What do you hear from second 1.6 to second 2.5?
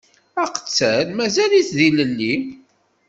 d ilelli.